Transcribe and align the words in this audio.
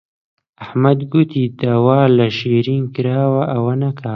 ئەحمەد 0.61 0.99
گوتی 1.11 1.43
داوا 1.61 1.99
لە 2.17 2.27
شیرین 2.37 2.83
کراوە 2.95 3.43
ئەوە 3.51 3.73
نەکات. 3.83 4.09